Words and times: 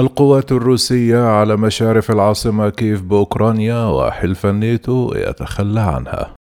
القوات 0.00 0.52
الروسية 0.52 1.18
على 1.18 1.56
مشارف 1.56 2.10
العاصمة 2.10 2.68
كيف 2.68 3.02
بأوكرانيا 3.02 3.84
وحلف 3.84 4.46
الناتو 4.46 5.14
يتخلى 5.14 5.80
عنها. 5.80 6.34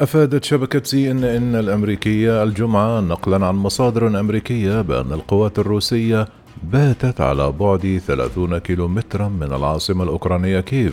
أفادت 0.00 0.44
شبكة 0.44 0.82
سي 0.84 1.10
إن 1.10 1.24
إن 1.24 1.54
الأمريكية 1.54 2.42
الجمعة 2.42 3.00
نقلا 3.00 3.46
عن 3.46 3.54
مصادر 3.54 4.20
أمريكية 4.20 4.80
بأن 4.80 5.12
القوات 5.12 5.58
الروسية 5.58 6.28
باتت 6.62 7.20
على 7.20 7.52
بعد 7.52 8.00
30 8.06 8.58
كيلومترا 8.58 9.28
من 9.28 9.52
العاصمة 9.52 10.04
الأوكرانية 10.04 10.60
كييف. 10.60 10.92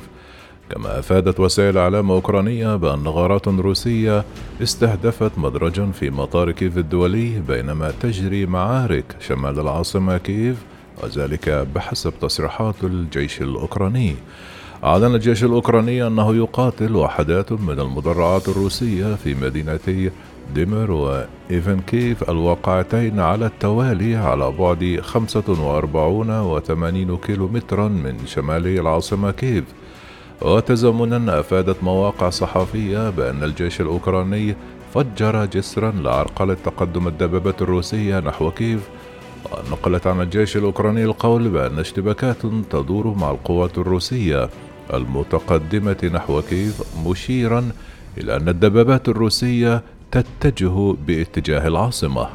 كما 0.69 0.99
أفادت 0.99 1.39
وسائل 1.39 1.77
إعلام 1.77 2.11
أوكرانية 2.11 2.75
بأن 2.75 3.07
غارات 3.07 3.47
روسية 3.47 4.23
استهدفت 4.61 5.31
مدرجا 5.37 5.91
في 5.91 6.09
مطار 6.09 6.51
كييف 6.51 6.77
الدولي 6.77 7.39
بينما 7.47 7.91
تجري 8.01 8.45
معارك 8.45 9.15
شمال 9.19 9.59
العاصمة 9.59 10.17
كييف 10.17 10.57
وذلك 11.03 11.49
بحسب 11.75 12.13
تصريحات 12.21 12.75
الجيش 12.83 13.41
الأوكراني. 13.41 14.15
أعلن 14.83 15.15
الجيش 15.15 15.43
الأوكراني 15.43 16.07
أنه 16.07 16.35
يقاتل 16.35 16.95
وحدات 16.95 17.51
من 17.51 17.79
المدرعات 17.79 18.49
الروسية 18.49 19.15
في 19.15 19.35
مدينتي 19.35 20.11
ديمر 20.55 20.91
وإيفنكيف 20.91 22.29
الواقعتين 22.29 23.19
على 23.19 23.45
التوالي 23.45 24.15
على 24.15 24.51
بعد 24.51 24.99
45 25.01 26.29
و 26.29 26.59
80 26.59 27.17
كيلومترا 27.17 27.87
من 27.87 28.25
شمالي 28.25 28.79
العاصمة 28.79 29.31
كيف 29.31 29.63
وتزامنا 30.41 31.39
أفادت 31.39 31.83
مواقع 31.83 32.29
صحفية 32.29 33.09
بأن 33.09 33.43
الجيش 33.43 33.81
الأوكراني 33.81 34.55
فجر 34.93 35.45
جسرا 35.45 35.91
لعرقلة 35.91 36.53
تقدم 36.53 37.07
الدبابات 37.07 37.61
الروسية 37.61 38.19
نحو 38.19 38.51
كيف 38.51 38.89
ونقلت 39.51 40.07
عن 40.07 40.21
الجيش 40.21 40.57
الأوكراني 40.57 41.03
القول 41.03 41.49
بأن 41.49 41.79
اشتباكات 41.79 42.41
تدور 42.71 43.07
مع 43.07 43.31
القوات 43.31 43.77
الروسية. 43.77 44.49
المتقدمة 44.93 46.11
نحو 46.13 46.41
كيف 46.41 46.81
مشيرا 47.05 47.71
إلى 48.17 48.35
أن 48.35 48.49
الدبابات 48.49 49.09
الروسية 49.09 49.83
تتجه 50.11 50.95
باتجاه 51.07 51.67
العاصمة. 51.67 52.27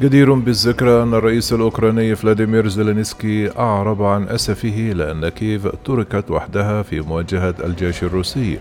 جدير 0.00 0.32
بالذكر 0.34 1.02
أن 1.02 1.14
الرئيس 1.14 1.52
الأوكراني 1.52 2.14
فلاديمير 2.16 2.68
زيلينسكي 2.68 3.58
أعرب 3.58 4.02
عن 4.02 4.28
أسفه 4.28 4.92
لأن 4.96 5.28
كيف 5.28 5.68
تركت 5.84 6.30
وحدها 6.30 6.82
في 6.82 7.00
مواجهة 7.00 7.54
الجيش 7.64 8.02
الروسي. 8.02 8.58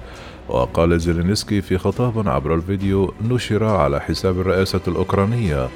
وقال 0.50 1.00
زيلينسكي 1.00 1.61
في 1.61 1.78
خطاب 1.78 2.30
عبر 2.30 2.56
الفيديو 2.56 3.13
نشر 3.30 3.63
على 3.63 4.02
حساب 4.02 4.39
الرئاسة 4.39 4.81
الأوكرانية 4.88 5.69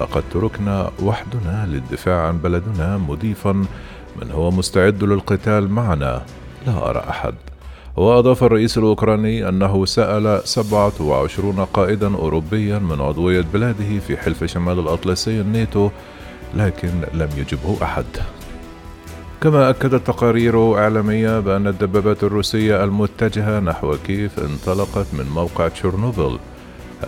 لقد 0.00 0.22
تركنا 0.32 0.90
وحدنا 1.02 1.66
للدفاع 1.66 2.26
عن 2.26 2.38
بلدنا 2.38 2.96
مضيفا 2.96 3.52
من 4.22 4.30
هو 4.30 4.50
مستعد 4.50 5.04
للقتال 5.04 5.70
معنا؟ 5.70 6.22
لا 6.66 6.90
أرى 6.90 7.04
أحد. 7.08 7.34
وأضاف 7.96 8.44
الرئيس 8.44 8.78
الأوكراني 8.78 9.48
أنه 9.48 9.84
سأل 9.84 10.40
27 10.44 11.64
قائدا 11.64 12.14
أوروبيا 12.14 12.78
من 12.78 13.00
عضوية 13.00 13.44
بلاده 13.54 13.98
في 14.06 14.16
حلف 14.16 14.44
شمال 14.44 14.78
الأطلسي 14.78 15.40
الناتو 15.40 15.90
لكن 16.54 16.90
لم 17.14 17.28
يجبه 17.36 17.76
أحد. 17.82 18.04
كما 19.40 19.70
أكدت 19.70 20.06
تقارير 20.06 20.78
إعلامية 20.78 21.40
بأن 21.40 21.66
الدبابات 21.66 22.24
الروسية 22.24 22.84
المتجهة 22.84 23.60
نحو 23.60 23.96
كيف 24.06 24.38
انطلقت 24.38 25.06
من 25.12 25.26
موقع 25.34 25.68
تشيرنوبل 25.68 26.38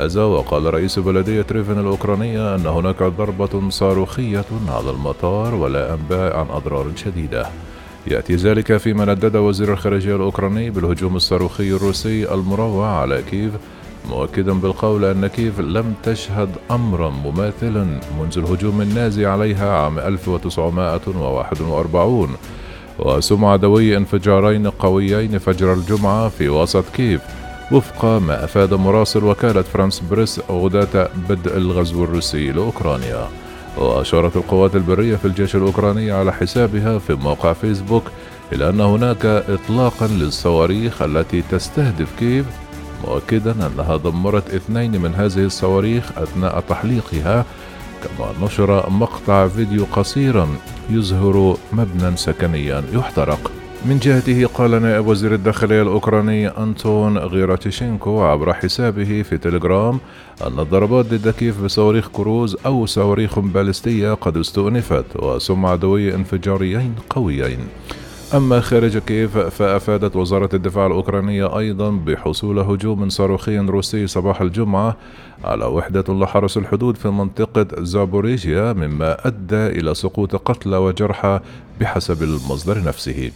هذا 0.01 0.25
وقال 0.25 0.75
رئيس 0.75 0.99
بلدية 0.99 1.47
ريفن 1.53 1.79
الأوكرانية 1.81 2.55
أن 2.55 2.67
هناك 2.67 3.03
ضربة 3.03 3.71
صاروخية 3.71 4.45
على 4.69 4.91
المطار 4.91 5.55
ولا 5.55 5.95
أنباء 5.95 6.37
عن 6.37 6.47
أضرار 6.51 6.87
شديدة. 6.97 7.47
يأتي 8.07 8.35
ذلك 8.35 8.77
فيما 8.77 9.05
ندد 9.05 9.37
وزير 9.37 9.73
الخارجية 9.73 10.17
الأوكراني 10.17 10.71
بالهجوم 10.71 11.17
الصاروخي 11.17 11.71
الروسي 11.71 12.35
المروع 12.35 12.89
على 12.89 13.23
كييف 13.31 13.53
مؤكدا 14.11 14.53
بالقول 14.53 15.05
أن 15.05 15.27
كييف 15.27 15.61
لم 15.61 15.95
تشهد 16.03 16.49
أمرا 16.71 17.11
مماثلا 17.11 18.01
منذ 18.21 18.39
الهجوم 18.39 18.81
النازي 18.81 19.27
عليها 19.27 19.71
عام 19.71 19.99
1941 19.99 22.29
وسمع 22.99 23.57
دوي 23.57 23.97
انفجارين 23.97 24.71
قويين 24.71 25.39
فجر 25.39 25.73
الجمعة 25.73 26.29
في 26.29 26.49
وسط 26.49 26.85
كييف 26.97 27.21
وفق 27.73 28.05
ما 28.05 28.45
أفاد 28.45 28.75
مراسل 28.75 29.25
وكالة 29.25 29.63
فرانس 29.63 30.01
بريس 30.01 30.41
غداة 30.51 31.09
بدء 31.29 31.57
الغزو 31.57 32.05
الروسي 32.05 32.53
لأوكرانيا. 32.53 33.29
وأشارت 33.79 34.37
القوات 34.37 34.77
البرية 34.77 35.17
في 35.17 35.25
الجيش 35.25 35.57
الأوكراني 35.57 36.11
على 36.11 36.33
حسابها 36.33 36.99
في 36.99 37.15
موقع 37.15 37.53
فيسبوك 37.53 38.03
إلى 38.53 38.69
أن 38.69 38.81
هناك 38.81 39.27
إطلاقا 39.27 40.07
للصواريخ 40.07 41.03
التي 41.03 41.43
تستهدف 41.51 42.09
كييف 42.19 42.47
مؤكدا 43.05 43.53
أنها 43.67 43.97
دمرت 43.97 44.55
اثنين 44.55 45.01
من 45.01 45.15
هذه 45.15 45.45
الصواريخ 45.45 46.19
أثناء 46.19 46.61
تحليقها 46.61 47.45
كما 48.03 48.47
نشر 48.47 48.91
مقطع 48.91 49.49
فيديو 49.49 49.87
قصيرا 49.93 50.49
يظهر 50.91 51.57
مبنى 51.73 52.17
سكنيا 52.17 52.83
يحترق. 52.93 53.64
من 53.85 53.99
جهته 53.99 54.47
قال 54.47 54.83
نائب 54.83 55.07
وزير 55.07 55.35
الداخلية 55.35 55.83
الأوكراني 55.83 56.49
أنتون 56.49 57.19
غيراتيشينكو 57.19 58.23
عبر 58.23 58.55
حسابه 58.55 59.23
في 59.23 59.39
تليجرام 59.39 60.01
أن 60.47 60.59
الضربات 60.59 61.07
ضد 61.07 61.29
كيف 61.29 61.65
بصواريخ 61.65 62.09
كروز 62.09 62.57
أو 62.67 62.87
صواريخ 62.87 63.39
باليستية 63.39 64.15
قد 64.15 64.37
استؤنفت 64.37 65.05
وسمع 65.17 65.75
دوي 65.75 66.15
انفجاريين 66.15 66.95
قويين. 67.11 67.59
أما 68.35 68.61
خارج 68.61 68.99
كيف 68.99 69.39
فأفادت 69.39 70.17
وزارة 70.17 70.49
الدفاع 70.55 70.87
الأوكرانية 70.87 71.59
أيضا 71.59 71.91
بحصول 71.91 72.59
هجوم 72.59 73.09
صاروخي 73.09 73.59
روسي 73.59 74.07
صباح 74.07 74.41
الجمعة 74.41 74.97
على 75.45 75.65
وحدة 75.65 76.05
لحرس 76.09 76.57
الحدود 76.57 76.97
في 76.97 77.09
منطقة 77.09 77.67
زابوريجيا 77.79 78.73
مما 78.73 79.27
أدى 79.27 79.67
إلى 79.67 79.95
سقوط 79.95 80.37
قتلى 80.37 80.77
وجرحى 80.77 81.41
بحسب 81.81 82.23
المصدر 82.23 82.85
نفسه. 82.85 83.31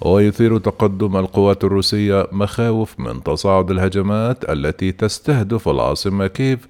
ويثير 0.00 0.58
تقدم 0.58 1.16
القوات 1.16 1.64
الروسية 1.64 2.28
مخاوف 2.32 3.00
من 3.00 3.22
تصاعد 3.22 3.70
الهجمات 3.70 4.50
التي 4.50 4.92
تستهدف 4.92 5.68
العاصمة 5.68 6.26
كيف 6.26 6.68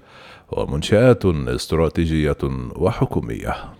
ومنشآت 0.51 1.25
استراتيجية 1.25 2.37
وحكومية. 2.75 3.73